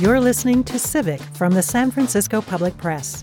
[0.00, 3.22] You're listening to Civic from the San Francisco Public Press.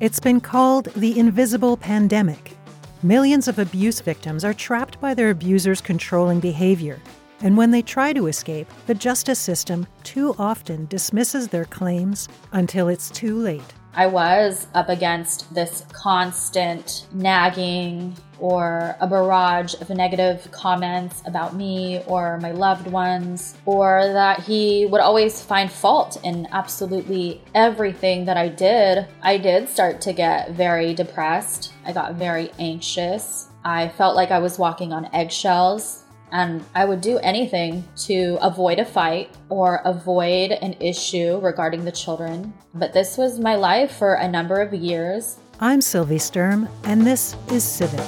[0.00, 2.56] It's been called the invisible pandemic.
[3.04, 6.98] Millions of abuse victims are trapped by their abusers' controlling behavior.
[7.42, 12.88] And when they try to escape, the justice system too often dismisses their claims until
[12.88, 13.72] it's too late.
[13.96, 22.02] I was up against this constant nagging or a barrage of negative comments about me
[22.06, 28.36] or my loved ones, or that he would always find fault in absolutely everything that
[28.36, 29.06] I did.
[29.22, 31.72] I did start to get very depressed.
[31.86, 33.48] I got very anxious.
[33.64, 36.03] I felt like I was walking on eggshells
[36.34, 41.92] and I would do anything to avoid a fight or avoid an issue regarding the
[41.92, 42.52] children.
[42.74, 45.38] But this was my life for a number of years.
[45.60, 48.04] I'm Sylvie Sturm, and this is Civic.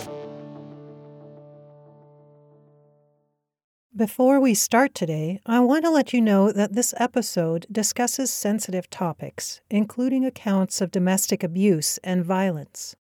[3.95, 8.91] Before we start today, I want to let you know that this episode discusses sensitive
[8.91, 12.97] topics, including accounts of domestic abuse and violence.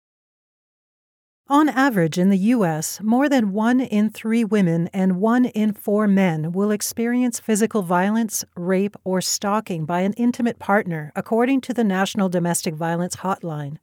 [1.53, 6.07] On average, in the U.S., more than one in three women and one in four
[6.07, 11.83] men will experience physical violence, rape, or stalking by an intimate partner, according to the
[11.83, 13.77] National Domestic Violence Hotline.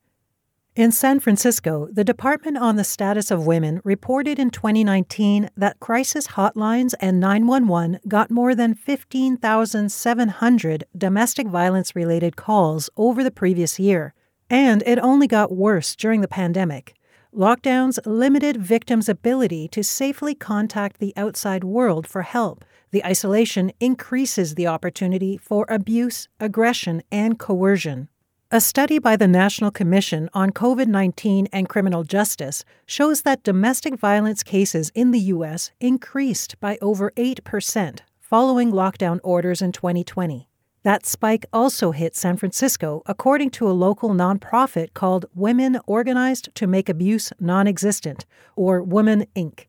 [0.74, 6.26] In San Francisco, the Department on the Status of Women reported in 2019 that crisis
[6.26, 14.12] hotlines and 911 got more than 15,700 domestic violence related calls over the previous year,
[14.50, 16.96] and it only got worse during the pandemic.
[17.34, 22.64] Lockdowns limited victims' ability to safely contact the outside world for help.
[22.90, 28.08] The isolation increases the opportunity for abuse, aggression, and coercion.
[28.50, 33.94] A study by the National Commission on COVID 19 and Criminal Justice shows that domestic
[33.96, 35.70] violence cases in the U.S.
[35.78, 40.49] increased by over 8% following lockdown orders in 2020.
[40.82, 46.66] That spike also hit San Francisco, according to a local nonprofit called Women Organized to
[46.66, 48.24] Make Abuse Non Existent,
[48.56, 49.66] or WOMAN Inc.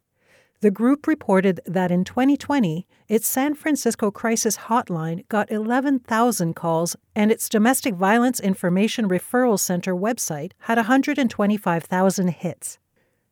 [0.62, 7.30] The group reported that in 2020, its San Francisco Crisis Hotline got 11,000 calls, and
[7.30, 12.78] its Domestic Violence Information Referral Center website had 125,000 hits.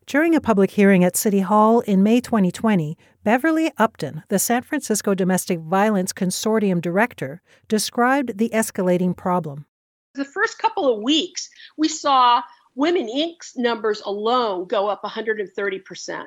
[0.06, 5.14] During a public hearing at City Hall in May 2020, Beverly Upton, the San Francisco
[5.14, 9.66] Domestic Violence Consortium director, described the escalating problem.
[10.14, 12.42] The first couple of weeks, we saw
[12.76, 16.26] WOMAN Inc.'s numbers alone go up 130%.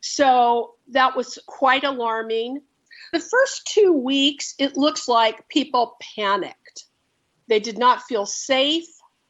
[0.00, 2.60] So that was quite alarming.
[3.12, 6.84] The first two weeks, it looks like people panicked.
[7.48, 8.86] They did not feel safe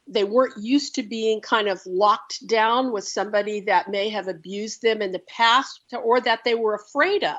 [0.06, 4.82] they weren't used to being kind of locked down with somebody that may have abused
[4.82, 7.36] them in the past or that they were afraid of.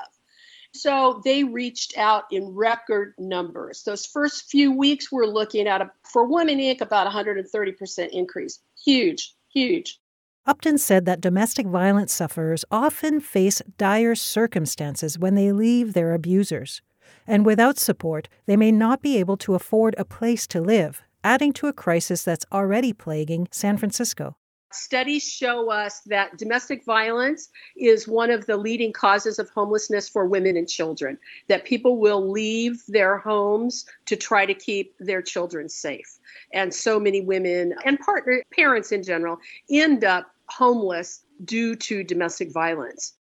[0.74, 3.82] So they reached out in record numbers.
[3.84, 8.60] Those first few weeks, we're looking at, a, for WOMAN Inc., about 130% increase.
[8.84, 9.98] Huge, huge.
[10.46, 16.82] Upton said that domestic violence sufferers often face dire circumstances when they leave their abusers.
[17.26, 21.52] And without support, they may not be able to afford a place to live, adding
[21.54, 24.36] to a crisis that's already plaguing San Francisco.
[24.70, 30.26] Studies show us that domestic violence is one of the leading causes of homelessness for
[30.26, 31.18] women and children,
[31.48, 36.18] that people will leave their homes to try to keep their children safe.
[36.52, 39.38] And so many women and partner parents in general
[39.70, 43.14] end up homeless due to domestic violence.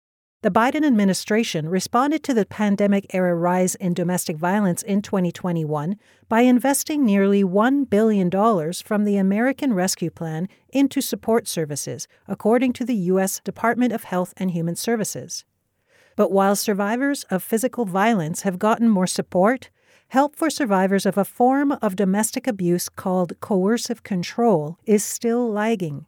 [0.45, 6.43] The Biden administration responded to the pandemic era rise in domestic violence in 2021 by
[6.43, 12.95] investing nearly $1 billion from the American Rescue Plan into support services, according to the
[12.95, 13.41] U.S.
[13.43, 15.47] Department of Health and Human Services.
[16.15, 19.71] But while survivors of physical violence have gotten more support,
[20.09, 26.05] help for survivors of a form of domestic abuse called coercive control is still lagging.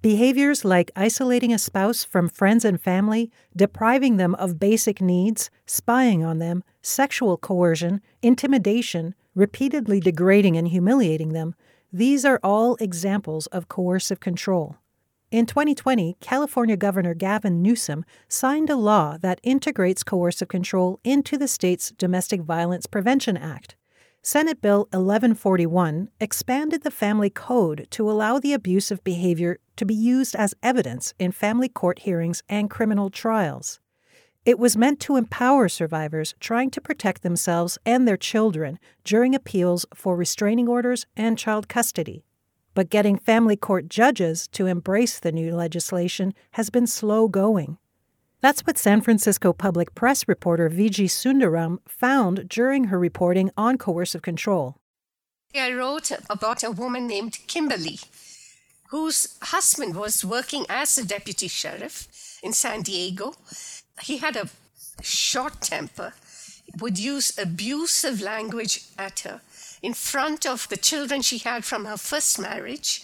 [0.00, 6.24] Behaviors like isolating a spouse from friends and family, depriving them of basic needs, spying
[6.24, 11.52] on them, sexual coercion, intimidation, repeatedly degrading and humiliating them,
[11.92, 14.76] these are all examples of coercive control.
[15.32, 21.48] In 2020, California Governor Gavin Newsom signed a law that integrates coercive control into the
[21.48, 23.74] state's Domestic Violence Prevention Act.
[24.30, 30.36] Senate Bill 1141 expanded the family code to allow the abusive behavior to be used
[30.36, 33.80] as evidence in family court hearings and criminal trials.
[34.44, 39.86] It was meant to empower survivors trying to protect themselves and their children during appeals
[39.94, 42.22] for restraining orders and child custody.
[42.74, 47.78] But getting family court judges to embrace the new legislation has been slow going.
[48.40, 54.22] That's what San Francisco Public Press reporter Viji Sundaram found during her reporting on coercive
[54.22, 54.76] control.
[55.56, 57.98] I wrote about a woman named Kimberly,
[58.90, 63.34] whose husband was working as a deputy sheriff in San Diego.
[64.02, 64.50] He had a
[65.02, 66.12] short temper,
[66.80, 69.40] would use abusive language at her
[69.82, 73.02] in front of the children she had from her first marriage.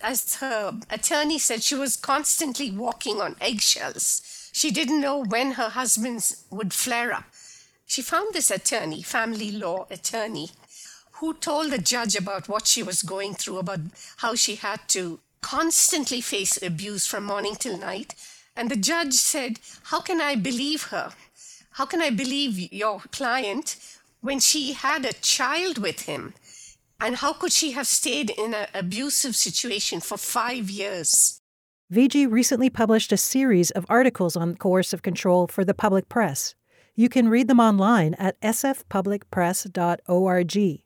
[0.00, 5.70] As her attorney said, she was constantly walking on eggshells she didn't know when her
[5.70, 7.24] husband would flare up.
[7.86, 10.50] She found this attorney, family law attorney,
[11.14, 13.80] who told the judge about what she was going through, about
[14.18, 18.14] how she had to constantly face abuse from morning till night.
[18.56, 21.12] And the judge said, How can I believe her?
[21.72, 23.76] How can I believe your client
[24.20, 26.34] when she had a child with him?
[27.00, 31.41] And how could she have stayed in an abusive situation for five years?
[31.92, 36.54] Viji recently published a series of articles on coercive control for the public press.
[36.94, 40.82] You can read them online at sfpublicpress.org.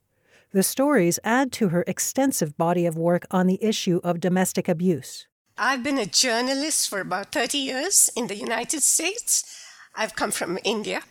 [0.52, 5.28] The stories add to her extensive body of work on the issue of domestic abuse.
[5.56, 9.64] I've been a journalist for about 30 years in the United States.
[9.94, 11.02] I've come from India,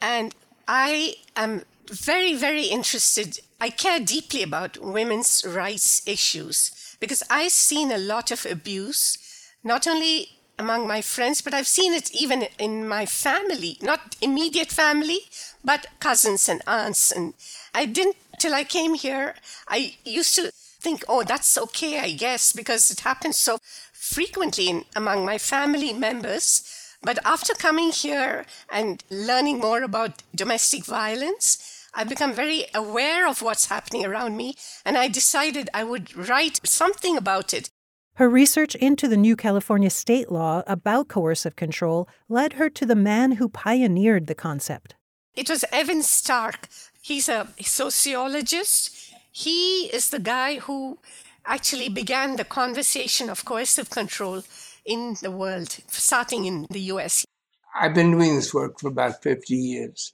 [0.00, 0.34] and
[0.66, 3.38] I am very, very interested.
[3.60, 9.18] I care deeply about women's rights issues because I've seen a lot of abuse
[9.64, 10.28] not only
[10.58, 15.20] among my friends, but I've seen it even in my family, not immediate family,
[15.64, 17.10] but cousins and aunts.
[17.10, 17.34] And
[17.74, 19.34] I didn't, till I came here,
[19.66, 23.58] I used to think, oh, that's okay, I guess, because it happens so
[23.92, 26.62] frequently in, among my family members.
[27.02, 33.42] But after coming here and learning more about domestic violence, I've become very aware of
[33.42, 37.70] what's happening around me, and I decided I would write something about it.
[38.16, 42.94] Her research into the new California state law about coercive control led her to the
[42.94, 44.94] man who pioneered the concept.
[45.34, 46.68] It was Evan Stark.
[47.02, 49.12] He's a sociologist.
[49.32, 50.98] He is the guy who
[51.44, 54.44] actually began the conversation of coercive control
[54.84, 57.26] in the world, starting in the US.
[57.74, 60.13] I've been doing this work for about 50 years.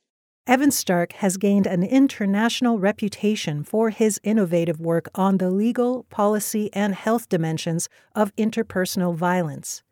[0.51, 6.69] Evan Stark has gained an international reputation for his innovative work on the legal, policy,
[6.73, 9.85] and health dimensions of interpersonal violence.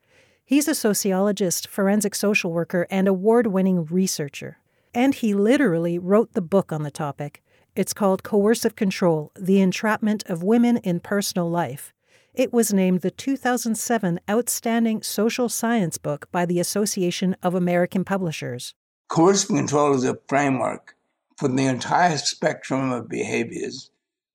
[0.45, 4.59] He's a sociologist, forensic social worker, and award winning researcher.
[4.93, 7.41] And he literally wrote the book on the topic.
[7.77, 11.95] It's called Coercive Control The Entrapment of Women in Personal Life.
[12.35, 18.75] It was named the 2007 Outstanding Social Science Book by the Association of American Publishers.
[19.09, 20.95] Coercive control is a framework
[21.39, 23.91] for the entire spectrum of behaviors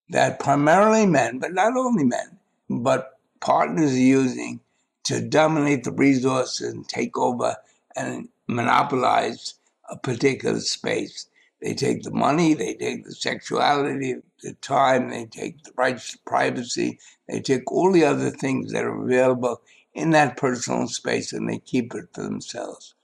[0.09, 4.59] that primarily men, but not only men, but partners are using
[5.03, 7.55] to dominate the resources and take over
[7.95, 9.53] and monopolize
[9.91, 11.27] a particular space.
[11.61, 16.17] They take the money, they take the sexuality, the time, they take the rights to
[16.25, 16.99] privacy,
[17.29, 19.61] they take all the other things that are available
[19.93, 22.95] in that personal space and they keep it for themselves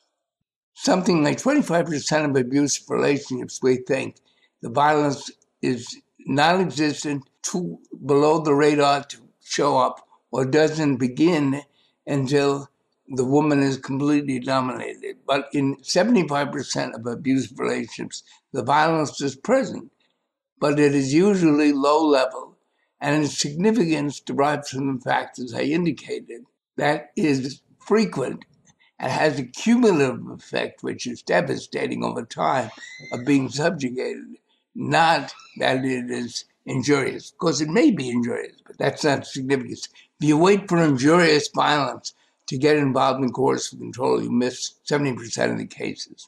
[0.81, 4.15] something like 25% of abusive relationships, we think
[4.61, 5.29] the violence
[5.61, 11.61] is non existent, too below the radar to show up, or doesn't begin
[12.07, 12.69] until
[13.09, 15.17] the woman is completely dominated.
[15.27, 19.91] But in 75% of abusive relationships, the violence is present,
[20.59, 22.57] but it is usually low level,
[23.01, 26.45] and its significance derives from the fact, as I indicated,
[26.77, 28.45] that is frequent
[28.99, 32.69] and has a cumulative effect, which is devastating over time,
[33.13, 34.37] of being subjugated.
[34.75, 39.87] Not that it is injurious, because it may be injurious, but that's not significant.
[40.21, 42.13] If you wait for injurious violence
[42.47, 46.27] to get involved in coercive control, you miss 70% of the cases.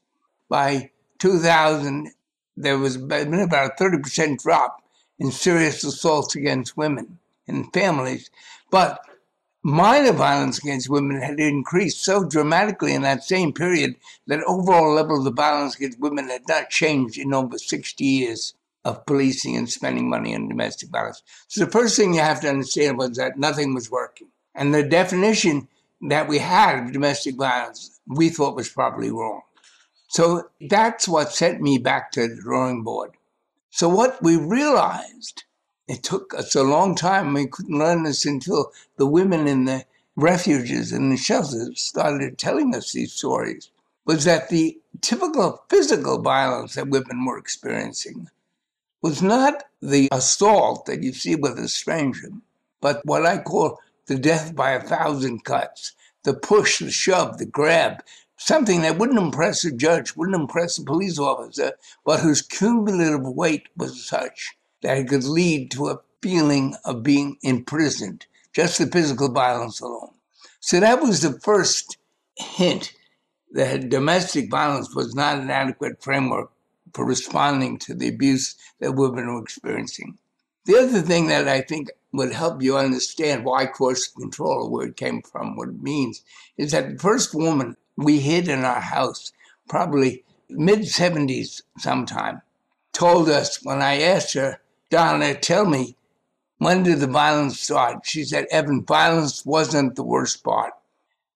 [0.50, 2.12] By 2000,
[2.58, 4.82] there was been about a 30% drop
[5.20, 8.30] in serious assaults against women and families,
[8.70, 9.00] but
[9.64, 13.96] minor violence against women had increased so dramatically in that same period
[14.28, 18.54] that overall level of the violence against women had not changed in over 60 years
[18.84, 21.22] of policing and spending money on domestic violence.
[21.48, 24.30] So the first thing you have to understand was that nothing was working.
[24.56, 25.68] And the definition
[26.10, 29.42] that we had of domestic violence, we thought was probably wrong.
[30.08, 33.12] So that's what sent me back to the drawing board.
[33.70, 35.44] So what we realized
[35.92, 37.34] it took us a long time.
[37.34, 39.84] We couldn't learn this until the women in the
[40.16, 43.70] refuges and the shelters started telling us these stories.
[44.06, 48.30] Was that the typical physical violence that women were experiencing
[49.02, 52.30] was not the assault that you see with a stranger,
[52.80, 55.94] but what I call the death by a thousand cuts
[56.24, 58.04] the push, the shove, the grab,
[58.38, 61.74] something that wouldn't impress a judge, wouldn't impress a police officer,
[62.06, 67.38] but whose cumulative weight was such that it could lead to a feeling of being
[67.42, 70.14] imprisoned, just the physical violence alone.
[70.60, 71.98] So that was the first
[72.36, 72.94] hint
[73.52, 76.52] that domestic violence was not an adequate framework
[76.94, 80.18] for responding to the abuse that women were experiencing.
[80.66, 84.98] The other thing that I think would help you understand why coercive control, where it
[84.98, 86.24] came from, what it means,
[86.58, 89.32] is that the first woman we hid in our house,
[89.68, 92.42] probably mid 70s sometime,
[92.94, 94.60] told us when I asked her,
[94.92, 95.96] Donna, tell me,
[96.58, 98.06] when did the violence start?
[98.06, 100.74] She said, Evan, violence wasn't the worst part.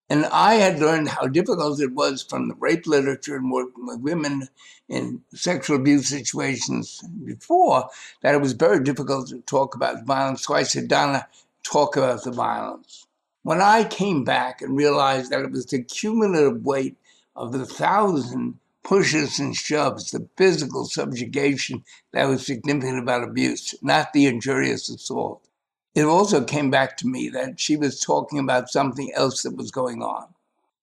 [0.10, 4.02] And I had learned how difficult it was from the rape literature and working with
[4.02, 4.50] women
[4.90, 7.90] in sexual abuse situations before
[8.22, 10.46] that it was very difficult to talk about violence.
[10.46, 11.26] So I said, Donna,
[11.64, 13.08] talk about the violence.
[13.44, 16.98] When I came back and realized that it was the cumulative weight
[17.38, 24.14] of the thousand pushes and shoves, the physical subjugation that was significant about abuse, not
[24.14, 25.46] the injurious assault
[25.96, 29.72] it also came back to me that she was talking about something else that was
[29.72, 30.28] going on.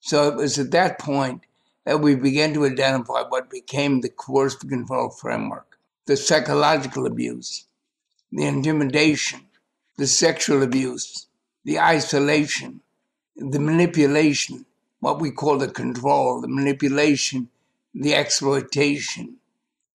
[0.01, 1.43] So it was at that point
[1.85, 5.67] that we began to identify what became the coercive control framework
[6.07, 7.67] the psychological abuse,
[8.33, 9.41] the intimidation,
[9.97, 11.29] the sexual abuse,
[11.65, 12.81] the isolation,
[13.37, 14.67] the manipulation,
[14.99, 17.49] what we call the control, the manipulation,
[17.95, 19.37] the exploitation,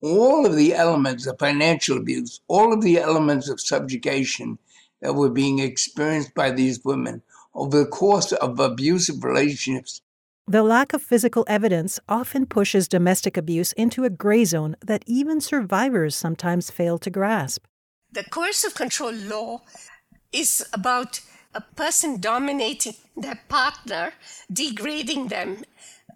[0.01, 4.57] all of the elements of financial abuse, all of the elements of subjugation
[5.01, 7.21] that were being experienced by these women
[7.53, 10.01] over the course of abusive relationships.
[10.47, 15.41] The lack of physical evidence often pushes domestic abuse into a gray zone that even
[15.41, 17.65] survivors sometimes fail to grasp.
[18.13, 19.63] The coercive control law
[20.31, 21.19] is about
[21.53, 24.13] a person dominating their partner,
[24.51, 25.63] degrading them,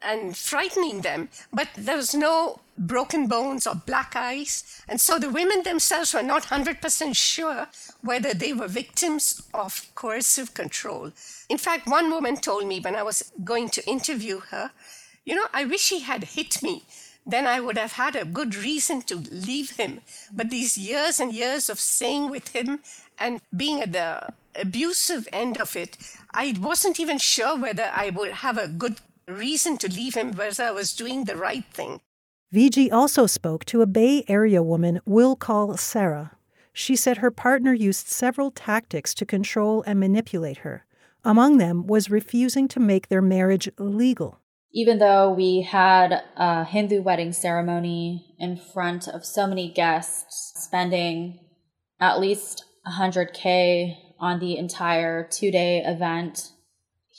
[0.02, 4.82] and frightening them, but there was no broken bones or black eyes.
[4.88, 7.68] And so the women themselves were not 100% sure
[8.02, 11.12] whether they were victims of coercive control.
[11.50, 14.72] In fact, one woman told me when I was going to interview her,
[15.26, 16.84] you know, I wish he had hit me.
[17.26, 20.02] Then I would have had a good reason to leave him.
[20.34, 22.80] But these years and years of staying with him
[23.20, 25.98] and being at the abusive end of it,
[26.34, 28.98] I wasn't even sure whether I would have a good
[29.28, 32.02] reason to leave him was I was doing the right thing.
[32.54, 36.32] Viji also spoke to a Bay Area woman we'll call Sarah.
[36.74, 40.86] She said her partner used several tactics to control and manipulate her.
[41.24, 44.40] Among them was refusing to make their marriage legal.
[44.74, 51.40] Even though we had a Hindu wedding ceremony in front of so many guests, spending
[52.00, 56.52] at least 100K on the entire two day event,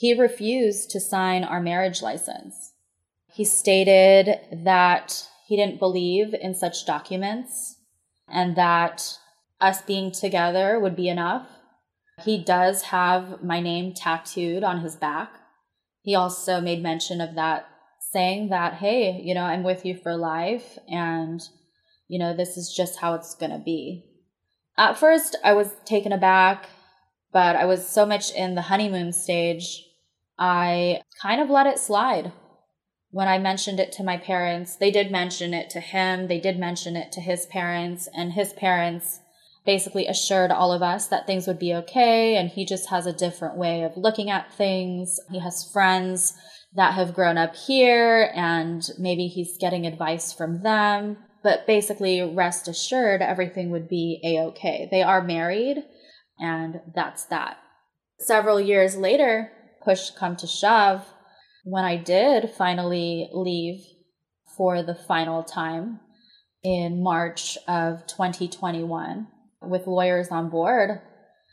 [0.03, 2.73] he refused to sign our marriage license.
[3.31, 7.77] He stated that he didn't believe in such documents
[8.27, 9.17] and that
[9.61, 11.47] us being together would be enough.
[12.21, 15.31] He does have my name tattooed on his back.
[16.01, 17.65] He also made mention of that,
[18.11, 21.41] saying that, hey, you know, I'm with you for life and,
[22.09, 24.03] you know, this is just how it's going to be.
[24.77, 26.67] At first, I was taken aback
[27.33, 29.83] but I was so much in the honeymoon stage,
[30.45, 32.33] I kind of let it slide.
[33.11, 36.59] When I mentioned it to my parents, they did mention it to him, they did
[36.59, 39.21] mention it to his parents, and his parents
[39.65, 43.13] basically assured all of us that things would be okay and he just has a
[43.13, 45.17] different way of looking at things.
[45.31, 46.33] He has friends
[46.75, 51.19] that have grown up here and maybe he's getting advice from them.
[51.41, 54.89] But basically, rest assured, everything would be a okay.
[54.91, 55.85] They are married
[56.37, 57.59] and that's that.
[58.19, 61.05] Several years later, push come to shove,
[61.63, 63.85] when I did finally leave
[64.57, 65.99] for the final time
[66.63, 69.27] in March of 2021
[69.61, 71.01] with lawyers on board,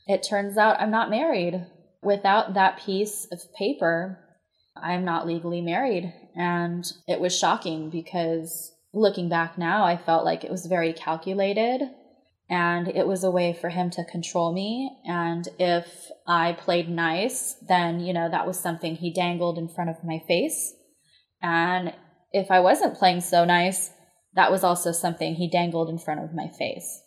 [0.06, 1.66] it turns out I'm not married.
[2.02, 4.18] Without that piece of paper,
[4.76, 6.12] I'm not legally married.
[6.34, 11.82] And it was shocking because looking back now, I felt like it was very calculated
[12.50, 14.90] and it was a way for him to control me.
[15.06, 19.88] And if I played nice, then, you know, that was something he dangled in front
[19.88, 20.74] of my face.
[21.40, 21.94] And
[22.32, 23.92] if I wasn't playing so nice,
[24.34, 27.00] that was also something he dangled in front of my face.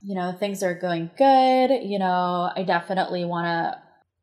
[0.00, 1.84] You know, things are going good.
[1.84, 3.78] You know, I definitely want to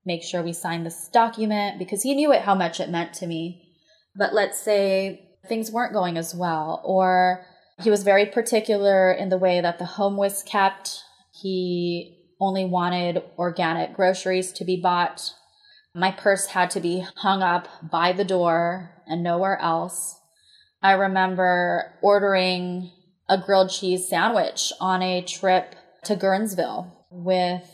[0.05, 3.27] make sure we sign this document because he knew it how much it meant to
[3.27, 3.75] me.
[4.15, 7.45] But let's say things weren't going as well, or
[7.83, 11.03] he was very particular in the way that the home was kept.
[11.31, 15.33] He only wanted organic groceries to be bought.
[15.93, 20.19] My purse had to be hung up by the door and nowhere else.
[20.81, 22.91] I remember ordering
[23.29, 25.75] a grilled cheese sandwich on a trip
[26.05, 27.69] to Guerneville with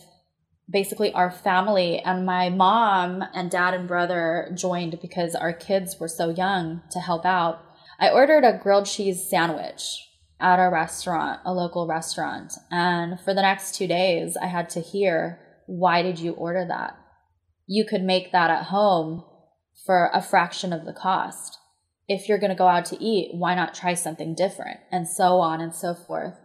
[0.70, 6.08] basically our family and my mom and dad and brother joined because our kids were
[6.08, 7.64] so young to help out.
[8.00, 10.08] I ordered a grilled cheese sandwich
[10.40, 12.54] at a restaurant, a local restaurant.
[12.72, 16.98] And for the next two days, I had to hear, why did you order that?
[17.68, 19.26] You could make that at home
[19.86, 21.58] for a fraction of the cost.
[22.08, 24.80] If you're going to go out to eat, why not try something different?
[24.92, 26.36] And so on and so forth.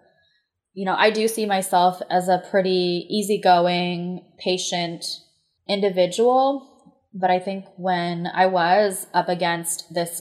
[0.75, 5.05] You know, I do see myself as a pretty easygoing, patient
[5.69, 6.71] individual.
[7.15, 10.21] But I think when I was up against this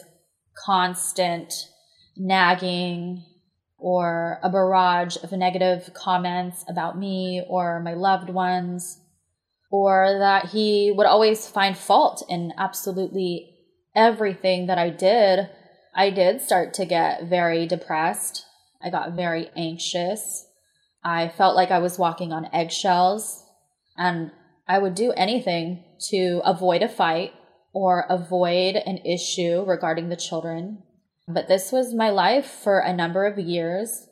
[0.56, 1.54] constant
[2.16, 3.24] nagging,
[3.78, 9.00] or a barrage of negative comments about me or my loved ones,
[9.70, 13.50] or that he would always find fault in absolutely
[13.96, 15.50] everything that I did,
[15.94, 18.46] I did start to get very depressed.
[18.82, 20.48] I got very anxious.
[21.04, 23.44] I felt like I was walking on eggshells,
[23.98, 24.32] and
[24.68, 27.34] I would do anything to avoid a fight
[27.74, 30.84] or avoid an issue regarding the children.
[31.28, 34.08] But this was my life for a number of years.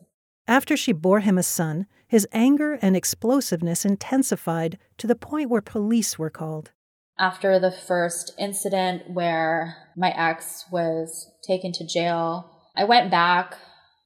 [0.48, 5.62] After she bore him a son, his anger and explosiveness intensified to the point where
[5.62, 6.72] police were called.
[7.20, 13.56] After the first incident where my ex was taken to jail, I went back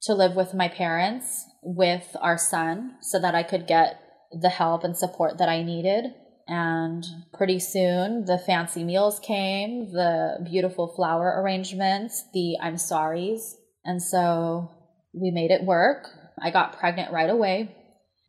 [0.02, 4.84] to live with my parents with our son so that I could get the help
[4.84, 6.14] and support that I needed.
[6.48, 13.54] And pretty soon the fancy meals came, the beautiful flower arrangements, the I'm sorries.
[13.84, 14.70] And so
[15.12, 16.08] we made it work.
[16.40, 17.74] I got pregnant right away.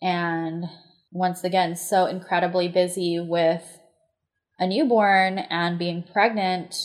[0.01, 0.65] And
[1.12, 3.79] once again, so incredibly busy with
[4.59, 6.75] a newborn and being pregnant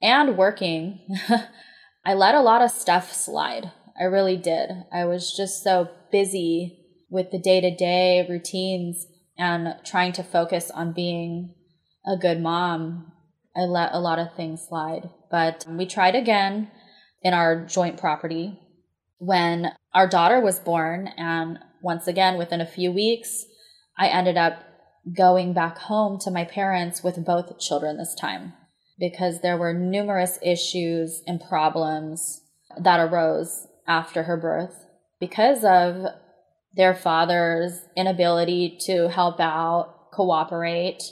[0.00, 1.00] and working,
[2.04, 3.70] I let a lot of stuff slide.
[3.98, 4.70] I really did.
[4.92, 6.78] I was just so busy
[7.08, 9.06] with the day to day routines
[9.38, 11.54] and trying to focus on being
[12.06, 13.12] a good mom,
[13.56, 15.10] I let a lot of things slide.
[15.30, 16.70] But we tried again
[17.22, 18.58] in our joint property
[19.18, 21.08] when our daughter was born.
[21.16, 23.44] And once again, within a few weeks,
[23.98, 24.62] I ended up
[25.16, 28.52] going back home to my parents with both children this time
[28.98, 32.42] because there were numerous issues and problems
[32.78, 34.86] that arose after her birth
[35.18, 36.06] because of
[36.74, 41.02] their father's inability to help out, cooperate,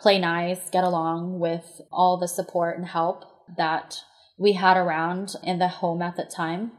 [0.00, 3.24] play nice, get along with all the support and help
[3.56, 3.96] that
[4.38, 6.72] we had around in the home at the time.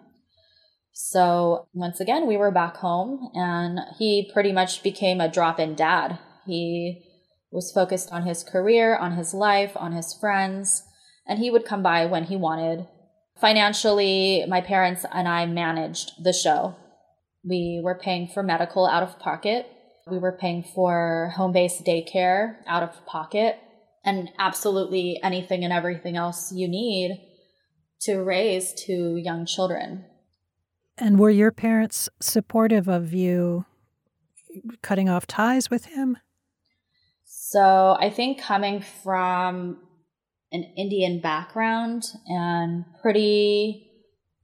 [0.91, 5.75] So once again, we were back home and he pretty much became a drop in
[5.75, 6.19] dad.
[6.45, 7.03] He
[7.51, 10.83] was focused on his career, on his life, on his friends,
[11.27, 12.87] and he would come by when he wanted.
[13.39, 16.75] Financially, my parents and I managed the show.
[17.47, 19.67] We were paying for medical out of pocket.
[20.09, 23.57] We were paying for home based daycare out of pocket
[24.05, 27.21] and absolutely anything and everything else you need
[28.01, 30.05] to raise two young children.
[30.97, 33.65] And were your parents supportive of you
[34.81, 36.17] cutting off ties with him?
[37.23, 39.79] So I think coming from
[40.51, 43.89] an Indian background and pretty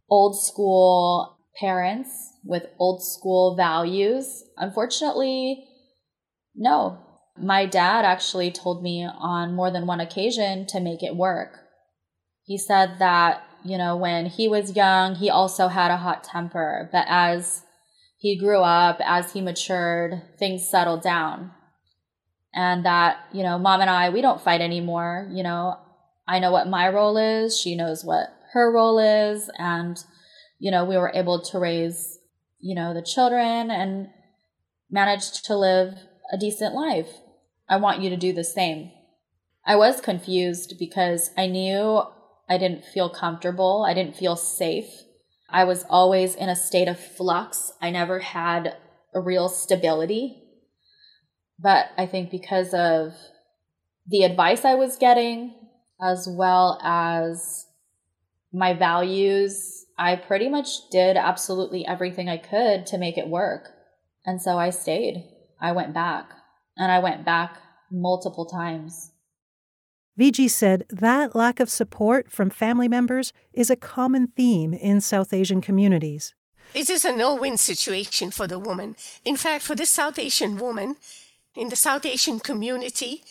[0.10, 4.44] old school parents with old school values.
[4.58, 5.66] Unfortunately,
[6.56, 6.98] no.
[7.38, 11.60] My dad actually told me on more than one occasion to make it work.
[12.44, 16.90] He said that, you know, when he was young, he also had a hot temper,
[16.92, 17.62] but as
[18.18, 21.52] he grew up, as he matured, things settled down.
[22.54, 25.30] And that, you know, mom and I, we don't fight anymore.
[25.32, 25.78] You know,
[26.28, 30.04] I know what my role is, she knows what her role is, and,
[30.58, 32.19] you know, we were able to raise
[32.60, 34.10] you know, the children and
[34.90, 35.96] managed to live
[36.32, 37.10] a decent life.
[37.68, 38.92] I want you to do the same.
[39.66, 42.02] I was confused because I knew
[42.50, 43.86] I didn't feel comfortable.
[43.88, 44.90] I didn't feel safe.
[45.50, 47.72] I was always in a state of flux.
[47.82, 48.76] I never had
[49.14, 50.44] a real stability.
[51.60, 53.14] But I think because of
[54.08, 55.54] the advice I was getting,
[56.02, 57.68] as well as
[58.52, 63.72] my values I pretty much did absolutely everything I could to make it work.
[64.26, 65.26] And so I stayed.
[65.60, 66.32] I went back
[66.78, 67.58] and I went back
[67.92, 69.12] multiple times.
[70.18, 75.34] Viji said that lack of support from family members is a common theme in South
[75.34, 76.34] Asian communities.
[76.74, 78.96] It is a no win situation for the woman.
[79.26, 80.96] In fact, for this South Asian woman
[81.56, 83.24] in the South Asian community,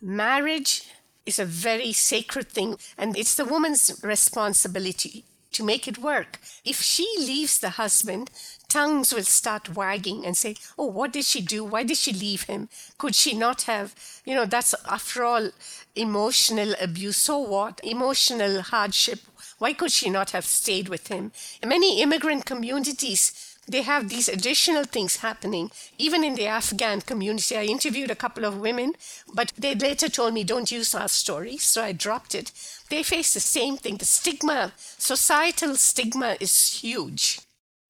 [0.00, 0.82] marriage
[1.24, 6.38] is a very sacred thing, and it's the woman's responsibility to make it work.
[6.64, 8.30] If she leaves the husband,
[8.68, 11.64] tongues will start wagging and say, Oh, what did she do?
[11.64, 12.68] Why did she leave him?
[12.98, 15.50] Could she not have, you know, that's after all
[15.98, 17.16] emotional abuse.
[17.16, 17.80] So what?
[17.82, 19.20] Emotional hardship.
[19.58, 21.32] Why could she not have stayed with him?
[21.62, 27.56] In many immigrant communities, they have these additional things happening, even in the Afghan community.
[27.56, 28.94] I interviewed a couple of women,
[29.32, 32.50] but they later told me, don't use our stories, so I dropped it.
[32.88, 33.98] They face the same thing.
[33.98, 37.40] The stigma, societal stigma, is huge.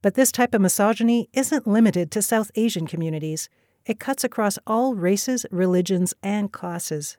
[0.02, 3.48] But this type of misogyny isn't limited to South Asian communities.
[3.86, 7.16] It cuts across all races, religions, and classes.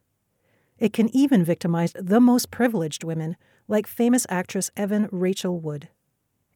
[0.78, 3.36] It can even victimize the most privileged women,
[3.68, 5.90] like famous actress Evan Rachel Wood.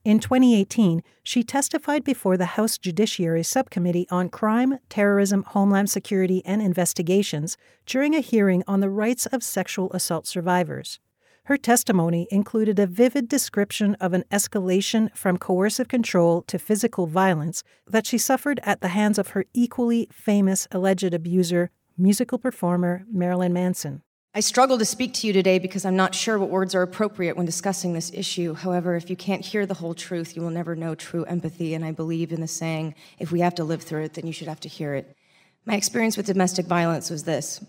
[0.06, 6.62] In 2018, she testified before the House Judiciary Subcommittee on Crime, Terrorism, Homeland Security, and
[6.62, 11.00] Investigations during a hearing on the rights of sexual assault survivors.
[11.46, 17.64] Her testimony included a vivid description of an escalation from coercive control to physical violence
[17.88, 23.54] that she suffered at the hands of her equally famous alleged abuser, musical performer Marilyn
[23.54, 24.02] Manson.
[24.36, 27.38] I struggle to speak to you today because I'm not sure what words are appropriate
[27.38, 28.56] when discussing this issue.
[28.56, 31.86] However, if you can't hear the whole truth, you will never know true empathy, and
[31.86, 34.48] I believe in the saying, if we have to live through it, then you should
[34.48, 35.16] have to hear it.
[35.66, 37.64] My experience with domestic violence was this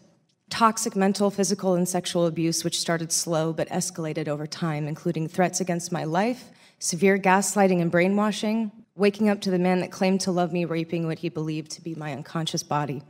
[0.49, 5.61] toxic mental, physical, and sexual abuse, which started slow but escalated over time, including threats
[5.61, 6.45] against my life,
[6.79, 11.07] severe gaslighting and brainwashing, waking up to the man that claimed to love me raping
[11.07, 13.03] what he believed to be my unconscious body.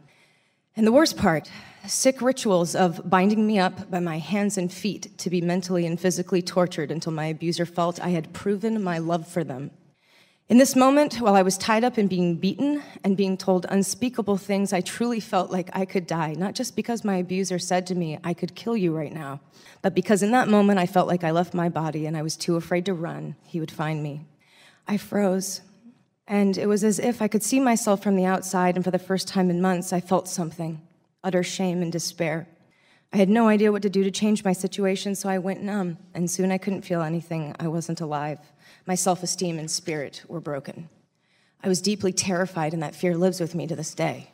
[0.77, 1.49] And the worst part
[1.87, 6.01] sick rituals of binding me up by my hands and feet to be mentally and
[6.01, 9.71] physically tortured until my abuser felt I had proven my love for them.
[10.47, 14.37] In this moment, while I was tied up and being beaten and being told unspeakable
[14.37, 17.95] things, I truly felt like I could die, not just because my abuser said to
[17.95, 19.41] me, I could kill you right now,
[19.81, 22.37] but because in that moment I felt like I left my body and I was
[22.37, 23.37] too afraid to run.
[23.47, 24.27] He would find me.
[24.87, 25.63] I froze.
[26.27, 28.99] And it was as if I could see myself from the outside, and for the
[28.99, 30.81] first time in months, I felt something
[31.25, 32.47] utter shame and despair.
[33.13, 35.99] I had no idea what to do to change my situation, so I went numb,
[36.15, 37.55] and soon I couldn't feel anything.
[37.59, 38.39] I wasn't alive.
[38.87, 40.89] My self esteem and spirit were broken.
[41.63, 44.31] I was deeply terrified, and that fear lives with me to this day.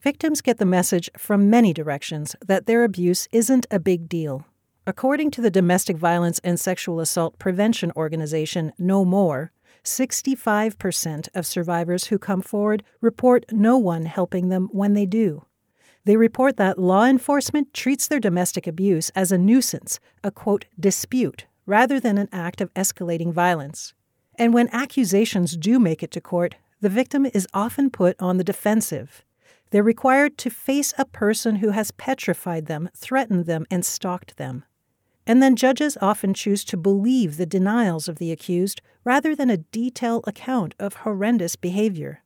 [0.00, 4.44] Victims get the message from many directions that their abuse isn't a big deal.
[4.86, 12.06] According to the Domestic Violence and Sexual Assault Prevention Organization, No More, 65% of survivors
[12.06, 15.46] who come forward report no one helping them when they do.
[16.06, 21.46] They report that law enforcement treats their domestic abuse as a nuisance, a quote, dispute,
[21.66, 23.92] rather than an act of escalating violence.
[24.36, 28.44] And when accusations do make it to court, the victim is often put on the
[28.44, 29.24] defensive.
[29.70, 34.64] They're required to face a person who has petrified them, threatened them, and stalked them.
[35.26, 39.56] And then judges often choose to believe the denials of the accused rather than a
[39.56, 42.22] detailed account of horrendous behavior.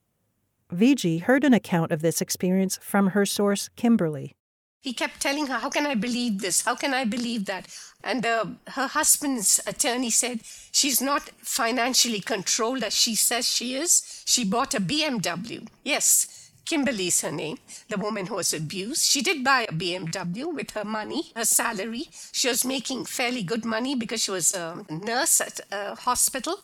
[0.73, 4.35] Viji heard an account of this experience from her source, Kimberly.
[4.83, 6.63] He kept telling her, How can I believe this?
[6.63, 7.67] How can I believe that?
[8.03, 10.41] And uh, her husband's attorney said,
[10.73, 14.23] She's not financially controlled as she says she is.
[14.25, 15.69] She bought a BMW.
[15.85, 19.05] Yes, Kimberly's her name, the woman who was abused.
[19.05, 22.05] She did buy a BMW with her money, her salary.
[22.33, 26.61] She was making fairly good money because she was a nurse at a hospital.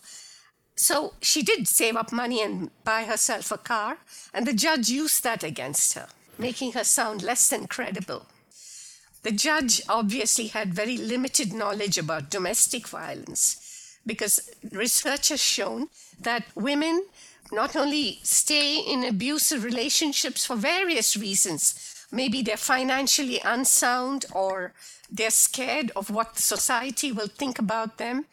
[0.77, 3.99] So she did save up money and buy herself a car,
[4.33, 6.09] and the judge used that against her,
[6.39, 8.27] making her sound less than credible.
[9.23, 15.89] The judge obviously had very limited knowledge about domestic violence because research has shown
[16.21, 17.07] that women
[17.51, 22.07] not only stay in abusive relationships for various reasons.
[22.13, 24.75] Maybe they're financially unsound or
[25.11, 28.27] they're scared of what society will think about them.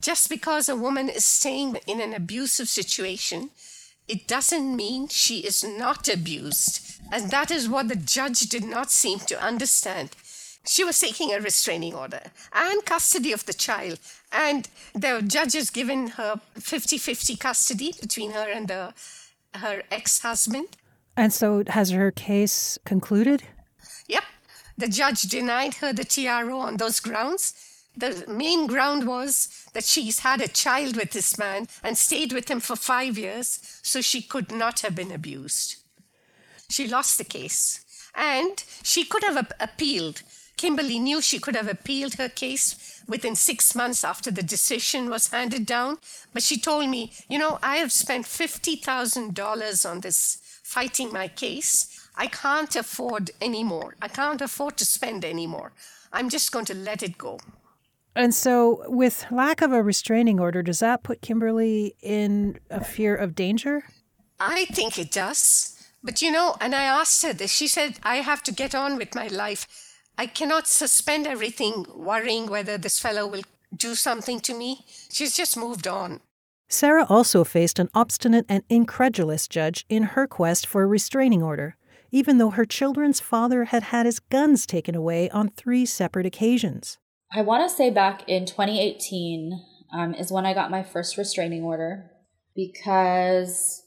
[0.00, 3.50] Just because a woman is staying in an abusive situation,
[4.06, 7.00] it doesn't mean she is not abused.
[7.10, 10.10] And that is what the judge did not seem to understand.
[10.66, 12.20] She was seeking a restraining order
[12.52, 13.98] and custody of the child.
[14.30, 18.94] And the judge has given her 50 50 custody between her and the,
[19.54, 20.68] her ex husband.
[21.16, 23.42] And so, has her case concluded?
[24.06, 24.24] Yep.
[24.76, 27.54] The judge denied her the TRO on those grounds.
[27.98, 32.50] The main ground was that she's had a child with this man and stayed with
[32.50, 35.76] him for five years, so she could not have been abused.
[36.70, 37.84] She lost the case.
[38.14, 40.22] And she could have appealed
[40.58, 45.28] Kimberly knew she could have appealed her case within six months after the decision was
[45.28, 45.98] handed down,
[46.34, 52.08] but she told me, you know, I have spent $50,000 on this fighting my case.
[52.16, 53.94] I can't afford anymore.
[54.02, 55.72] I can't afford to spend anymore.
[56.12, 57.38] I'm just going to let it go.
[58.14, 63.14] And so, with lack of a restraining order, does that put Kimberly in a fear
[63.14, 63.84] of danger?
[64.40, 65.74] I think it does.
[66.02, 67.52] But you know, and I asked her this.
[67.52, 69.66] She said, I have to get on with my life.
[70.16, 73.42] I cannot suspend everything worrying whether this fellow will
[73.76, 74.84] do something to me.
[75.10, 76.20] She's just moved on.
[76.68, 81.76] Sarah also faced an obstinate and incredulous judge in her quest for a restraining order,
[82.10, 86.98] even though her children's father had had his guns taken away on three separate occasions.
[87.30, 89.62] I want to say back in 2018
[89.92, 92.10] um, is when I got my first restraining order
[92.56, 93.82] because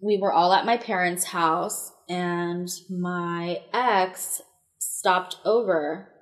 [0.00, 4.40] we were all at my parents' house and my ex
[4.78, 6.12] stopped over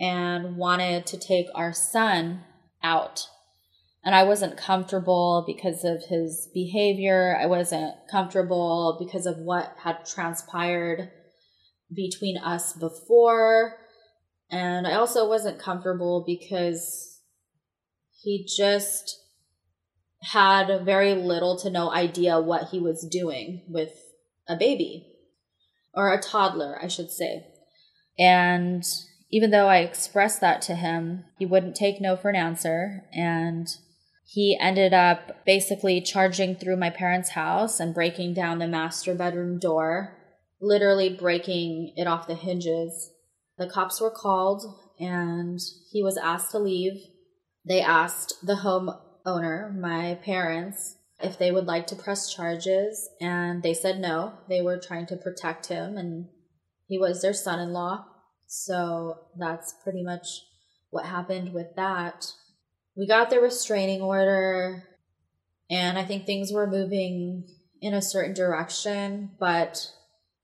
[0.00, 2.42] and wanted to take our son
[2.82, 3.26] out.
[4.04, 7.36] And I wasn't comfortable because of his behavior.
[7.40, 11.10] I wasn't comfortable because of what had transpired
[11.92, 13.78] between us before.
[14.54, 17.18] And I also wasn't comfortable because
[18.22, 19.20] he just
[20.22, 23.90] had very little to no idea what he was doing with
[24.48, 25.08] a baby
[25.92, 27.48] or a toddler, I should say.
[28.16, 28.84] And
[29.28, 33.02] even though I expressed that to him, he wouldn't take no for an answer.
[33.12, 33.66] And
[34.24, 39.58] he ended up basically charging through my parents' house and breaking down the master bedroom
[39.58, 40.16] door,
[40.60, 43.10] literally breaking it off the hinges.
[43.58, 44.64] The cops were called
[44.98, 47.02] and he was asked to leave.
[47.66, 48.90] They asked the home
[49.24, 54.34] owner, my parents, if they would like to press charges, and they said no.
[54.48, 56.28] They were trying to protect him, and
[56.86, 58.04] he was their son in law.
[58.46, 60.26] So that's pretty much
[60.90, 62.32] what happened with that.
[62.96, 64.84] We got the restraining order,
[65.70, 67.48] and I think things were moving
[67.80, 69.90] in a certain direction, but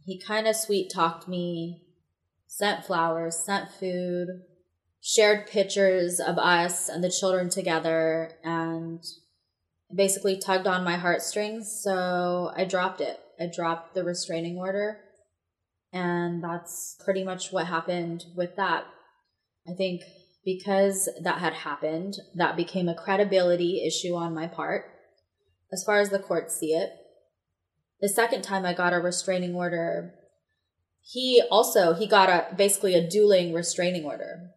[0.05, 1.83] he kind of sweet talked me,
[2.51, 4.27] sent flowers, sent food,
[5.01, 9.03] shared pictures of us and the children together and
[9.95, 11.81] basically tugged on my heartstrings.
[11.83, 13.21] So I dropped it.
[13.39, 14.99] I dropped the restraining order.
[15.93, 18.85] And that's pretty much what happened with that.
[19.69, 20.03] I think
[20.45, 24.87] because that had happened, that became a credibility issue on my part,
[25.73, 26.91] as far as the courts see it.
[28.01, 30.15] The second time I got a restraining order,
[31.03, 34.51] he also he got a basically a dueling restraining order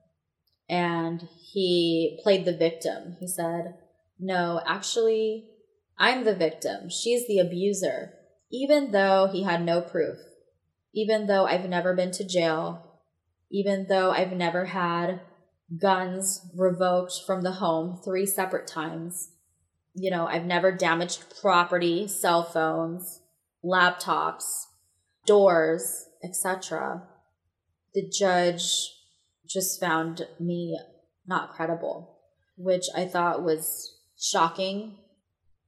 [0.69, 3.17] and he played the victim.
[3.19, 3.75] He said,
[4.19, 5.45] No, actually,
[5.97, 6.89] I'm the victim.
[6.89, 8.13] She's the abuser.
[8.51, 10.19] Even though he had no proof,
[10.93, 12.99] even though I've never been to jail,
[13.51, 15.21] even though I've never had
[15.79, 19.31] guns revoked from the home three separate times,
[19.95, 23.21] you know, I've never damaged property, cell phones,
[23.63, 24.65] laptops,
[25.25, 27.03] doors, etc.
[27.93, 28.63] The judge
[29.47, 30.79] just found me
[31.27, 32.17] not credible,
[32.57, 34.97] which I thought was shocking.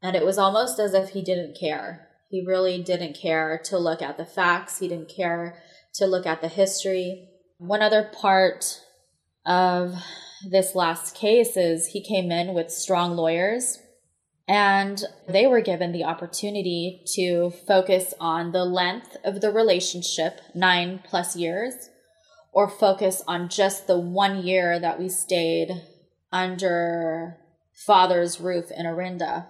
[0.02, 2.08] And it was almost as if he didn't care.
[2.30, 5.62] He really didn't care to look at the facts, he didn't care
[5.96, 7.30] to look at the history.
[7.58, 8.82] One other part
[9.46, 9.96] of
[10.50, 13.80] this last case is he came in with strong lawyers
[14.48, 21.02] and they were given the opportunity to focus on the length of the relationship, nine
[21.04, 21.90] plus years,
[22.52, 25.70] or focus on just the one year that we stayed
[26.32, 27.38] under
[27.86, 29.48] father's roof in Orinda.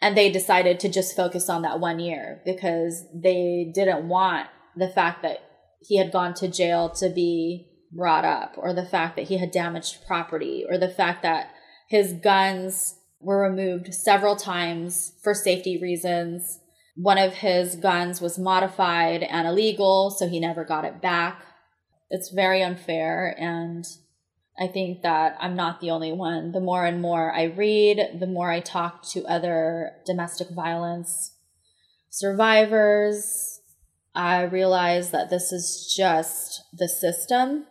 [0.00, 4.88] And they decided to just focus on that one year because they didn't want the
[4.88, 5.38] fact that
[5.80, 9.50] he had gone to jail to be brought up, or the fact that he had
[9.50, 11.50] damaged property, or the fact that
[11.88, 16.60] his guns were removed several times for safety reasons.
[16.96, 21.42] One of his guns was modified and illegal, so he never got it back
[22.12, 23.86] it's very unfair and
[24.60, 26.52] I think that I'm not the only one.
[26.52, 31.32] The more and more I read, the more I talk to other domestic violence
[32.10, 33.62] survivors,
[34.14, 37.64] I realize that this is just the system.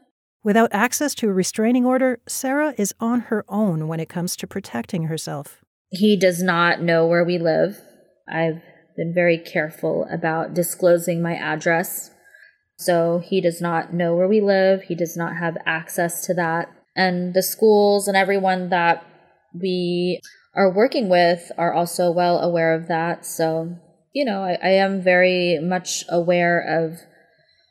[0.44, 4.48] Without access to a restraining order, Sarah is on her own when it comes to
[4.48, 5.62] protecting herself.
[5.90, 7.80] He does not know where we live.
[8.28, 8.62] I've
[8.98, 12.12] been very careful about disclosing my address
[12.82, 14.82] so he does not know where we live.
[14.82, 16.68] He does not have access to that.
[16.96, 19.06] And the schools and everyone that
[19.54, 20.20] we
[20.56, 23.24] are working with are also well aware of that.
[23.24, 23.78] So,
[24.14, 27.02] you know, I, I am very much aware of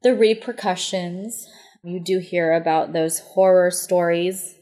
[0.04, 1.48] the repercussions.
[1.82, 4.54] You do hear about those horror stories.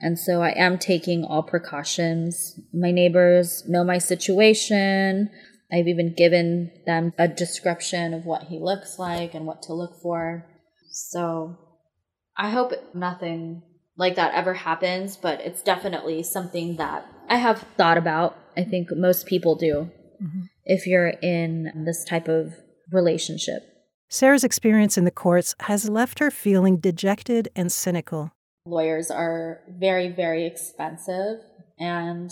[0.00, 2.60] And so I am taking all precautions.
[2.72, 5.30] My neighbors know my situation.
[5.72, 10.00] I've even given them a description of what he looks like and what to look
[10.02, 10.46] for.
[10.90, 11.56] So
[12.36, 13.62] I hope nothing
[13.96, 18.36] like that ever happens, but it's definitely something that I have thought about.
[18.56, 19.90] I think most people do
[20.22, 20.42] mm-hmm.
[20.64, 22.54] if you're in this type of
[22.92, 23.62] relationship.
[24.08, 28.30] Sarah's experience in the courts has left her feeling dejected and cynical.
[28.64, 31.40] Lawyers are very, very expensive,
[31.78, 32.30] and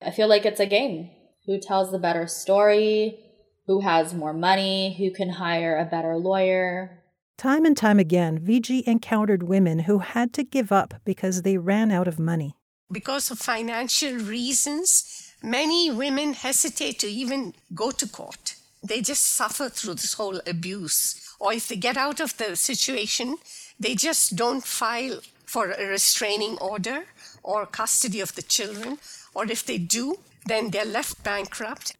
[0.00, 1.10] I feel like it's a game.
[1.46, 3.18] Who tells the better story?
[3.66, 4.94] Who has more money?
[4.98, 7.02] Who can hire a better lawyer?
[7.36, 11.90] Time and time again, Viji encountered women who had to give up because they ran
[11.90, 12.54] out of money.
[12.92, 18.54] Because of financial reasons, many women hesitate to even go to court.
[18.84, 21.34] They just suffer through this whole abuse.
[21.40, 23.38] Or if they get out of the situation,
[23.80, 27.06] they just don't file for a restraining order
[27.42, 28.98] or custody of the children.
[29.34, 31.96] Or if they do, then they're left bankrupt.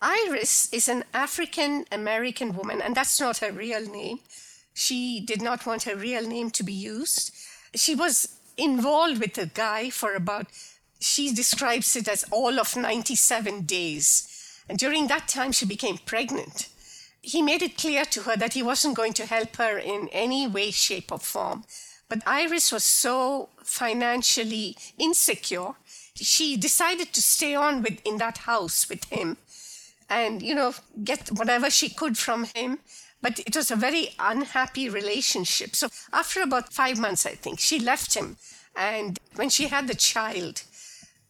[0.00, 4.18] Iris is an African American woman, and that's not her real name.
[4.74, 7.30] She did not want her real name to be used.
[7.74, 10.46] She was involved with a guy for about,
[10.98, 14.31] she describes it as all of 97 days.
[14.72, 16.70] And during that time, she became pregnant.
[17.20, 20.46] He made it clear to her that he wasn't going to help her in any
[20.46, 21.64] way, shape, or form.
[22.08, 25.74] But Iris was so financially insecure,
[26.14, 29.36] she decided to stay on with in that house with him
[30.08, 32.78] and you know get whatever she could from him
[33.20, 35.76] but it was a very unhappy relationship.
[35.76, 38.36] So after about five months, I think, she left him.
[38.74, 40.62] And when she had the child,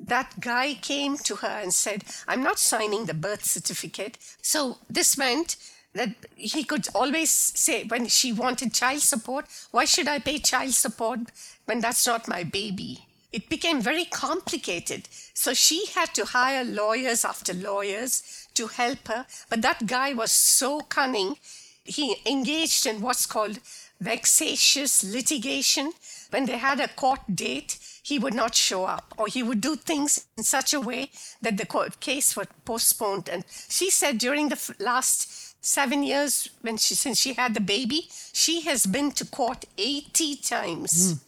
[0.07, 4.19] that guy came to her and said, I'm not signing the birth certificate.
[4.43, 5.57] So this meant
[5.95, 10.73] that he could always say, when she wanted child support, why should I pay child
[10.73, 11.21] support
[11.67, 13.07] when that's not my baby?
[13.33, 15.09] It became very complicated.
[15.35, 19.27] So she had to hire lawyers after lawyers to help her.
[19.49, 21.37] But that guy was so cunning
[21.85, 23.59] he engaged in what's called
[24.03, 25.93] vexatious litigation.
[26.31, 29.77] When they had a court date, he would not show up, or he would do
[29.77, 31.11] things in such a way
[31.41, 33.29] that the court case was postponed.
[33.29, 38.09] And she said during the last seven years, when she since she had the baby,
[38.33, 41.15] she has been to court 80 times.
[41.15, 41.21] Mm.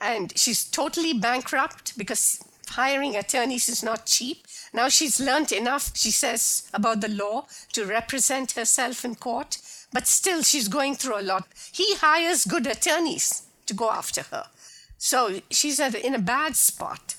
[0.00, 4.46] And she's totally bankrupt because hiring attorneys is not cheap.
[4.72, 9.58] Now she's learned enough, she says, about the law to represent herself in court,
[9.94, 11.46] but still she's going through a lot.
[11.72, 14.46] He hires good attorneys to go after her.
[14.98, 17.16] So she's at, in a bad spot.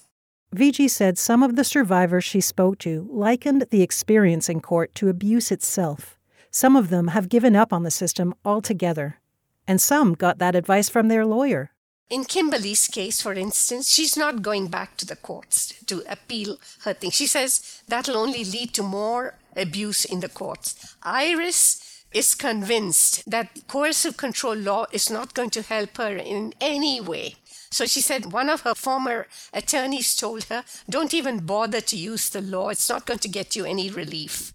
[0.54, 5.10] Viji said some of the survivors she spoke to likened the experience in court to
[5.10, 6.18] abuse itself.
[6.52, 9.20] Some of them have given up on the system altogether.
[9.68, 11.72] And some got that advice from their lawyer.
[12.10, 16.94] In Kimberly's case, for instance, she's not going back to the courts to appeal her
[16.94, 17.10] thing.
[17.12, 20.96] She says that'll only lead to more abuse in the courts.
[21.02, 21.85] Iris
[22.16, 27.36] is convinced that coercive control law is not going to help her in any way.
[27.70, 32.30] So she said one of her former attorneys told her, Don't even bother to use
[32.30, 34.54] the law, it's not going to get you any relief.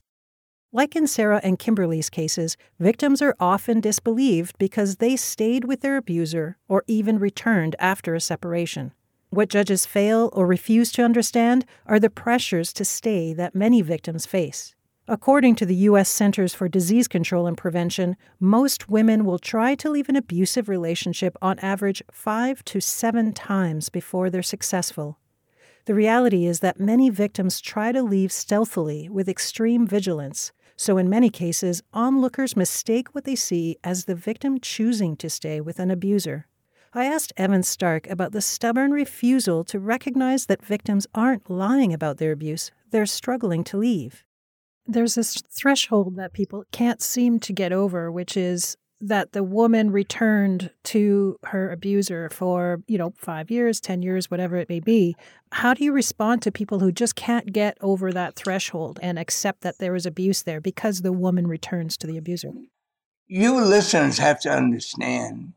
[0.73, 5.99] Like in Sarah and Kimberly's cases, victims are often disbelieved because they stayed with their
[5.99, 8.93] abuser or even returned after a separation.
[9.29, 14.25] What judges fail or refuse to understand are the pressures to stay that many victims
[14.25, 14.75] face.
[15.13, 16.09] According to the U.S.
[16.09, 21.37] Centers for Disease Control and Prevention, most women will try to leave an abusive relationship
[21.43, 25.19] on average five to seven times before they're successful.
[25.87, 31.11] The reality is that many victims try to leave stealthily with extreme vigilance, so, in
[31.11, 35.91] many cases, onlookers mistake what they see as the victim choosing to stay with an
[35.91, 36.47] abuser.
[36.95, 42.19] I asked Evan Stark about the stubborn refusal to recognize that victims aren't lying about
[42.19, 44.25] their abuse, they're struggling to leave.
[44.91, 49.91] There's this threshold that people can't seem to get over, which is that the woman
[49.91, 55.17] returned to her abuser for, you know, five years, 10 years, whatever it may be.
[55.53, 59.63] How do you respond to people who just can't get over that threshold and accept
[59.63, 62.53] that there is abuse there because the woman returns to the abuser?
[63.27, 65.55] You listeners have to understand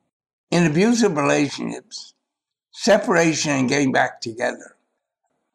[0.52, 2.14] in abusive relationships,
[2.72, 4.76] separation and getting back together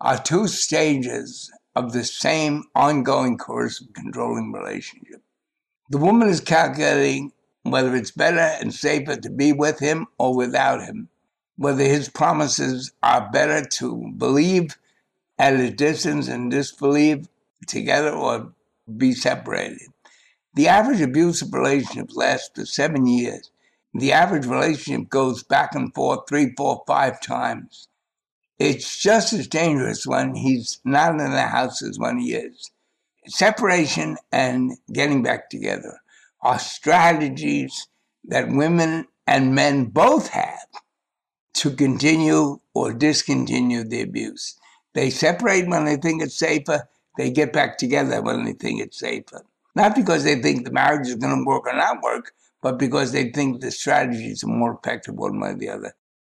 [0.00, 5.22] are two stages of the same ongoing coercive controlling relationship.
[5.90, 10.82] The woman is calculating whether it's better and safer to be with him or without
[10.82, 11.08] him,
[11.56, 14.76] whether his promises are better to believe
[15.38, 17.28] at a distance and disbelieve
[17.66, 18.52] together or
[18.96, 19.88] be separated.
[20.54, 23.50] The average abusive relationship lasts for seven years.
[23.94, 27.87] The average relationship goes back and forth three, four, five times.
[28.58, 32.70] It's just as dangerous when he's not in the house as when he is.
[33.28, 36.00] separation and getting back together
[36.42, 37.88] are strategies
[38.24, 40.66] that women and men both have
[41.54, 44.56] to continue or discontinue the abuse.
[44.94, 46.88] They separate when they think it's safer,
[47.18, 49.44] they get back together when they think it's safer.
[49.74, 52.32] Not because they think the marriage is going to work or not work,
[52.62, 55.94] but because they think the strategies are more effective one way or the other.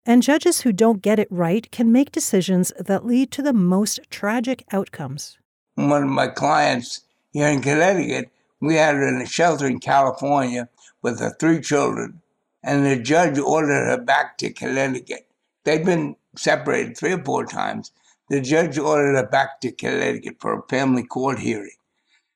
[0.09, 4.01] And judges who don't get it right can make decisions that lead to the most
[4.09, 5.37] tragic outcomes.
[5.75, 10.71] One of my clients here in Connecticut, we had her in a shelter in California
[11.03, 12.23] with her three children,
[12.63, 15.27] and the judge ordered her back to Connecticut.
[15.65, 17.93] They'd been separated three or four times.
[18.31, 21.77] The judge ordered her back to Connecticut for a family court hearing.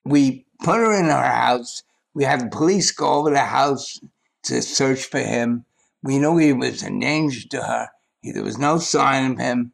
[0.05, 1.85] We put her in our house.
[2.13, 3.99] We had the police go over the house
[4.43, 5.65] to search for him.
[6.03, 7.89] We knew he was a danger to her.
[8.23, 9.73] There was no sign of him.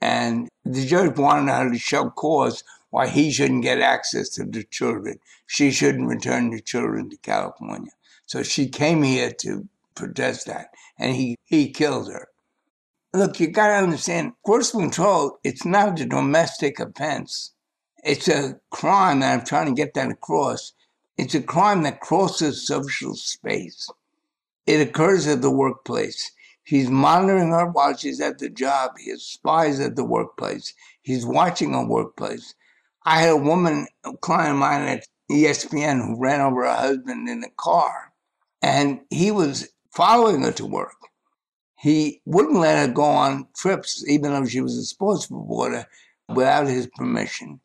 [0.00, 4.64] And the judge wanted her to show cause why he shouldn't get access to the
[4.64, 5.18] children.
[5.46, 7.92] She shouldn't return the children to California.
[8.26, 10.68] So she came here to protest that.
[10.98, 12.28] And he, he killed her.
[13.14, 17.52] Look, you got to understand, coercive control, it's not a domestic offense.
[18.04, 20.72] It's a crime, and I'm trying to get that across.
[21.16, 23.88] It's a crime that crosses social space.
[24.68, 26.30] It occurs at the workplace.
[26.62, 28.90] He's monitoring her while she's at the job.
[28.98, 30.74] He spies at the workplace.
[31.00, 32.54] He's watching her workplace.
[33.02, 37.30] I had a woman, a client of mine at ESPN, who ran over her husband
[37.30, 38.12] in a car,
[38.60, 40.98] and he was following her to work.
[41.78, 45.86] He wouldn't let her go on trips, even though she was a sports reporter,
[46.28, 47.60] without his permission.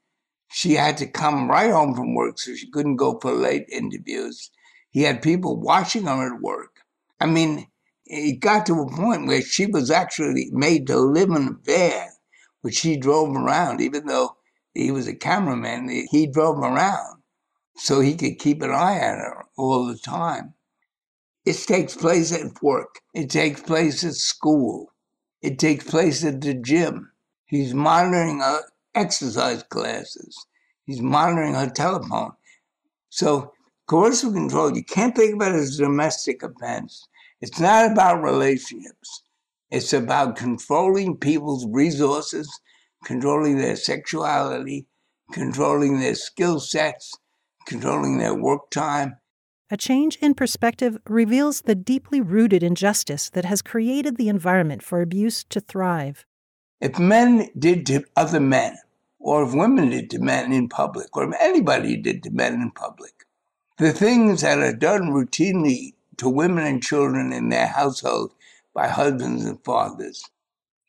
[0.54, 4.52] She had to come right home from work, so she couldn't go for late interviews.
[4.92, 6.73] He had people watching her at work.
[7.20, 7.68] I mean,
[8.06, 12.10] it got to a point where she was actually made to live in a van,
[12.62, 14.38] which he drove around, even though
[14.74, 17.22] he was a cameraman, he drove around
[17.76, 20.54] so he could keep an eye on her all the time.
[21.46, 23.02] It takes place at work.
[23.14, 24.92] It takes place at school.
[25.42, 27.12] It takes place at the gym.
[27.46, 28.62] He's monitoring her
[28.96, 30.48] exercise classes.
[30.86, 32.34] He's monitoring her telephone.
[33.10, 33.54] So
[33.88, 37.08] coercive control, you can't think about it as a domestic offense.
[37.42, 39.24] It's not about relationships.
[39.72, 42.50] It's about controlling people's resources,
[43.06, 44.86] controlling their sexuality,
[45.32, 47.14] controlling their skill sets,
[47.66, 49.18] controlling their work time,
[49.74, 55.02] a change in perspective reveals the deeply rooted injustice that has created the environment for
[55.02, 56.28] abuse to thrive.
[56.80, 58.78] If men did to other men,
[59.20, 62.70] or if women did to men in public, or if anybody did to men in
[62.70, 63.23] public,
[63.84, 68.32] the things that are done routinely to women and children in their household
[68.74, 70.24] by husbands and fathers,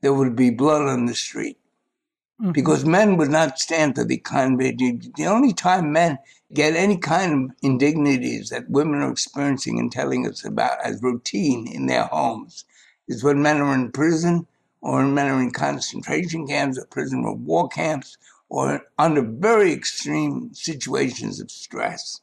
[0.00, 1.58] there would be blood on the street.
[2.40, 2.52] Mm-hmm.
[2.52, 6.20] Because men would not stand for the kind of the only time men
[6.52, 11.66] get any kind of indignities that women are experiencing and telling us about as routine
[11.66, 12.64] in their homes
[13.08, 14.46] is when men are in prison
[14.82, 18.16] or when men are in concentration camps or prison or war camps
[18.48, 22.20] or under very extreme situations of stress.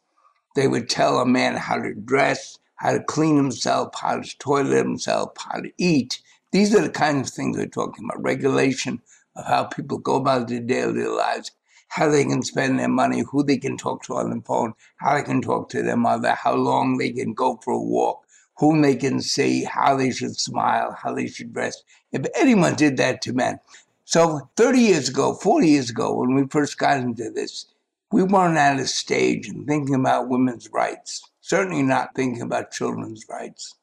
[0.55, 4.77] They would tell a man how to dress, how to clean himself, how to toilet
[4.77, 6.21] himself, how to eat.
[6.51, 9.01] These are the kinds of things we're talking about regulation
[9.35, 11.51] of how people go about their daily lives
[11.91, 15.13] how they can spend their money, who they can talk to on the phone, how
[15.17, 18.25] they can talk to their mother, how long they can go for a walk,
[18.57, 21.83] whom they can see, how they should smile, how they should dress.
[22.13, 23.59] If anyone did that to men.
[24.05, 27.65] So 30 years ago, 40 years ago, when we first got into this,
[28.11, 33.25] we weren't at a stage in thinking about women's rights, certainly not thinking about children's
[33.29, 33.75] rights,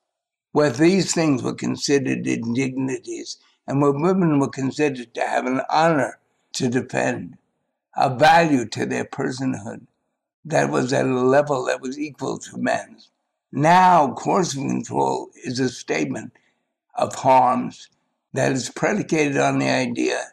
[0.52, 6.18] where these things were considered indignities and where women were considered to have an honor
[6.52, 7.38] to defend
[7.96, 9.86] a value to their personhood
[10.44, 13.10] that was at a level that was equal to men's.
[13.50, 16.32] Now, coercive control is a statement
[16.94, 17.88] of harms
[18.34, 20.32] that is predicated on the idea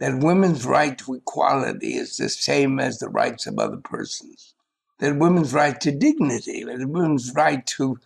[0.00, 4.54] that women's right to equality is the same as the rights of other persons,
[5.00, 7.98] that women's right to dignity, that women's right to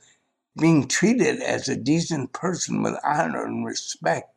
[0.58, 4.28] being treated as a decent person with honor and respect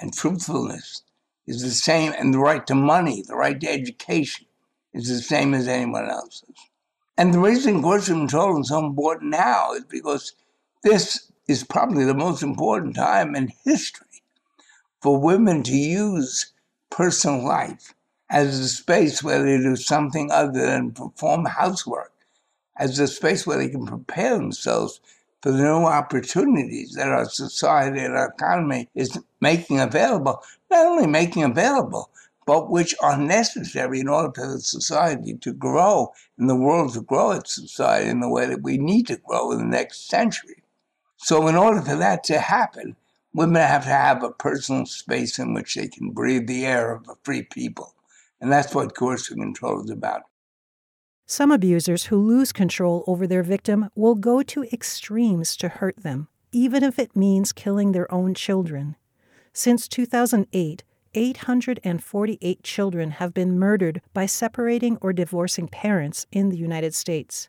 [0.00, 1.02] and truthfulness
[1.46, 4.46] is the same, and the right to money, the right to education,
[4.94, 6.44] is the same as anyone else's.
[7.18, 10.34] And the reason coercive control is so important now is because
[10.84, 14.22] this is probably the most important time in history
[15.02, 16.51] for women to use
[16.96, 17.94] personal life
[18.30, 22.12] as a space where they do something other than perform housework,
[22.78, 25.00] as a space where they can prepare themselves
[25.42, 31.06] for the new opportunities that our society and our economy is making available, not only
[31.06, 32.10] making available,
[32.46, 37.02] but which are necessary in order for the society to grow and the world to
[37.02, 40.62] grow its society in the way that we need to grow in the next century.
[41.16, 42.96] So, in order for that to happen,
[43.34, 47.08] women have to have a personal space in which they can breathe the air of
[47.08, 47.94] a free people.
[48.40, 50.22] And that's what coercive control is about.
[51.26, 56.28] Some abusers who lose control over their victim will go to extremes to hurt them,
[56.50, 58.96] even if it means killing their own children.
[59.52, 60.82] Since 2008,
[61.14, 67.48] 848 children have been murdered by separating or divorcing parents in the United States.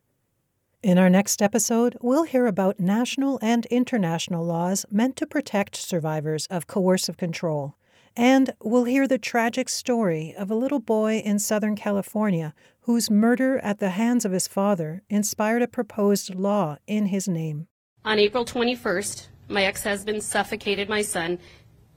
[0.84, 6.46] In our next episode, we'll hear about national and international laws meant to protect survivors
[6.48, 7.78] of coercive control.
[8.18, 13.60] And we'll hear the tragic story of a little boy in Southern California whose murder
[13.60, 17.68] at the hands of his father inspired a proposed law in his name.
[18.04, 21.40] On April 21st, my ex husband suffocated my son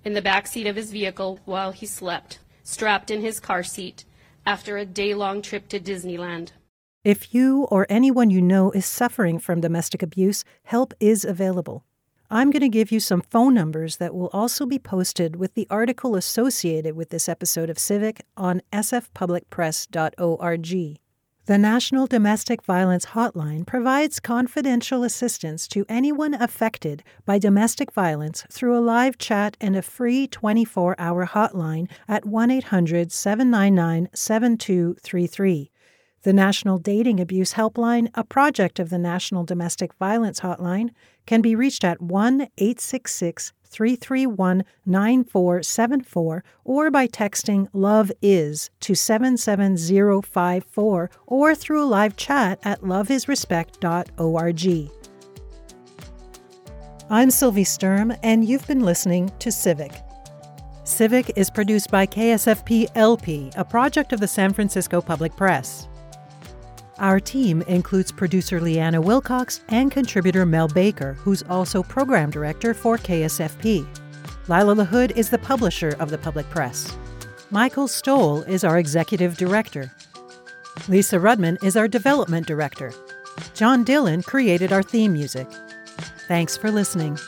[0.04, 4.04] in the back seat of his vehicle while he slept, strapped in his car seat,
[4.46, 6.50] after a day long trip to Disneyland.
[7.06, 11.84] If you or anyone you know is suffering from domestic abuse, help is available.
[12.32, 15.68] I'm going to give you some phone numbers that will also be posted with the
[15.70, 20.98] article associated with this episode of Civic on sfpublicpress.org.
[21.44, 28.76] The National Domestic Violence Hotline provides confidential assistance to anyone affected by domestic violence through
[28.76, 35.70] a live chat and a free 24 hour hotline at 1 800 799 7233.
[36.26, 40.90] The National Dating Abuse Helpline, a project of the National Domestic Violence Hotline,
[41.24, 51.10] can be reached at 1 866 331 9474 or by texting Love Is to 77054
[51.26, 54.90] or through a live chat at loveisrespect.org.
[57.08, 59.92] I'm Sylvie Sturm, and you've been listening to Civic.
[60.82, 65.86] Civic is produced by KSFP LP, a project of the San Francisco Public Press.
[66.98, 72.96] Our team includes producer Leanna Wilcox and contributor Mel Baker, who's also program director for
[72.96, 73.86] KSFP.
[74.48, 76.96] Lila LaHood is the publisher of the Public Press.
[77.50, 79.92] Michael Stoll is our executive director.
[80.88, 82.92] Lisa Rudman is our development director.
[83.52, 85.46] John Dillon created our theme music.
[86.28, 87.18] Thanks for listening.